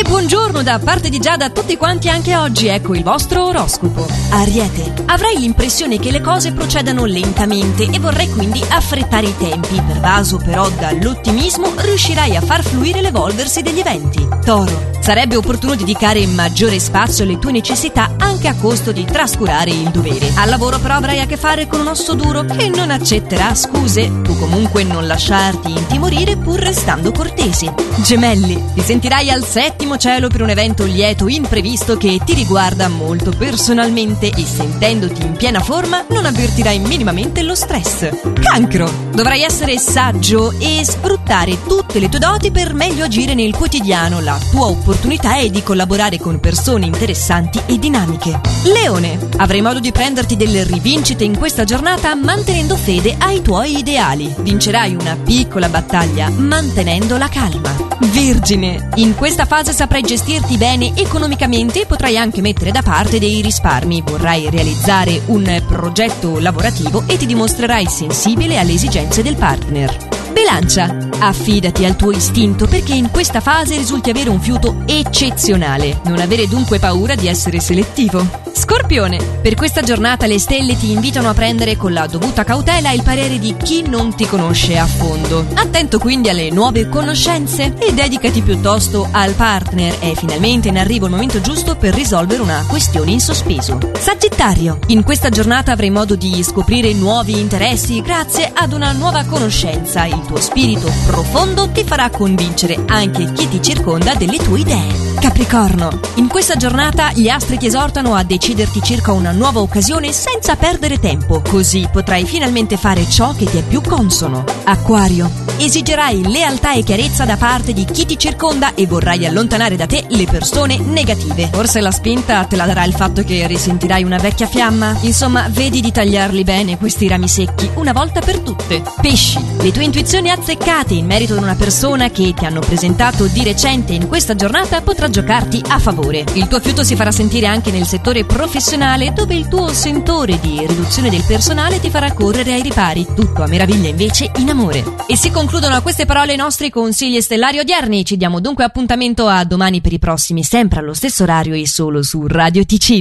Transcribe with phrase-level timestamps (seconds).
[0.00, 4.06] E buongiorno da parte di Giada a tutti quanti anche oggi, ecco il vostro oroscopo.
[4.30, 9.78] Ariete, avrai l'impressione che le cose procedano lentamente e vorrei quindi affrettare i tempi.
[9.86, 14.26] Pervaso però dall'ottimismo, riuscirai a far fluire l'evolversi degli eventi.
[14.42, 19.88] Toro, sarebbe opportuno dedicare maggiore spazio alle tue necessità anche a costo di trascurare il
[19.88, 20.30] dovere.
[20.36, 24.20] Al lavoro però avrai a che fare con un osso duro che non accetterà scuse.
[24.22, 27.68] Tu comunque non lasciarti intimorire pur restando cortesi.
[28.04, 33.32] Gemelli, ti sentirai al settimo cielo per un evento lieto imprevisto che ti riguarda molto
[33.36, 38.10] personalmente e sentendoti in piena forma non avvertirai minimamente lo stress.
[38.40, 44.20] Cancro, dovrai essere saggio e sfruttare tutte le tue doti per meglio agire nel quotidiano.
[44.20, 44.98] La tua opportunità
[45.40, 48.40] è di collaborare con persone interessanti e dinamiche.
[48.64, 54.32] Leone, avrai modo di prenderti delle rivincite in questa giornata mantenendo fede ai tuoi ideali.
[54.38, 57.74] Vincerai una piccola battaglia mantenendo la calma.
[57.98, 63.40] Vergine, in questa fase saprai gestirti bene economicamente e potrai anche mettere da parte dei
[63.40, 64.02] risparmi.
[64.02, 70.19] Vorrai realizzare un progetto lavorativo e ti dimostrerai sensibile alle esigenze del partner.
[70.40, 76.00] Bilancia, affidati al tuo istinto perché in questa fase risulti avere un fiuto eccezionale.
[76.06, 78.39] Non avere dunque paura di essere selettivo.
[78.60, 83.02] Scorpione, per questa giornata le stelle ti invitano a prendere con la dovuta cautela il
[83.02, 85.46] parere di chi non ti conosce a fondo.
[85.54, 89.98] Attento quindi alle nuove conoscenze e dedicati piuttosto al partner.
[89.98, 93.78] È finalmente in arrivo il momento giusto per risolvere una questione in sospeso.
[93.98, 100.04] Sagittario, in questa giornata avrai modo di scoprire nuovi interessi grazie ad una nuova conoscenza.
[100.04, 105.08] Il tuo spirito profondo ti farà convincere anche chi ti circonda delle tue idee.
[105.18, 110.56] Capricorno, in questa giornata gli astri ti esortano a deciderti circa una nuova occasione senza
[110.56, 114.44] perdere tempo, così potrai finalmente fare ciò che ti è più consono.
[114.64, 119.86] Acquario, esigerai lealtà e chiarezza da parte di chi ti circonda e vorrai allontanare da
[119.86, 121.48] te le persone negative.
[121.52, 124.98] Forse la spinta te la darà il fatto che risentirai una vecchia fiamma?
[125.02, 128.82] Insomma, vedi di tagliarli bene questi rami secchi una volta per tutte.
[129.00, 133.44] Pesci, le tue intuizioni azzeccate in merito ad una persona che ti hanno presentato di
[133.44, 136.24] recente in questa giornata potrà giocarti a favore.
[136.32, 140.66] Il tuo fiuto si farà sentire anche nel settore professionale dove il tuo sentore di
[140.66, 144.82] riduzione del personale ti farà correre ai ripari, tutto a meraviglia invece in amore.
[145.06, 149.26] E si concludono a queste parole i nostri consigli stellari odierni, ci diamo dunque appuntamento
[149.26, 152.98] a domani per i prossimi, sempre allo stesso orario e solo su Radio TC.